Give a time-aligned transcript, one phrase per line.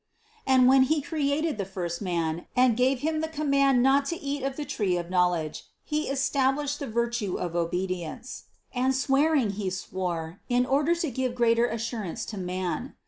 [0.47, 4.15] And when He cre ated the first man and gave him the command not to
[4.15, 8.95] eat INTRODUCTION 9 of the tree of knowledge, he established the virtue of obedience, and
[8.95, 12.95] swearing He swore, in order to give greater assurance to man.